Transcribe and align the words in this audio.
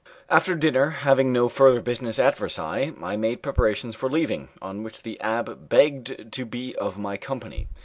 After 0.31 0.55
dinner, 0.55 0.89
having 0.89 1.31
no 1.31 1.47
further 1.47 1.79
business 1.79 2.17
at 2.17 2.35
Versailles, 2.35 2.91
I 3.03 3.15
made 3.17 3.43
preparations 3.43 3.93
for 3.93 4.09
leaving, 4.09 4.49
on 4.59 4.81
which 4.81 5.03
the 5.03 5.19
abbé 5.23 5.69
begged 5.69 6.31
to 6.31 6.43
be 6.43 6.73
of 6.77 6.97
my 6.97 7.17
company. 7.17 7.67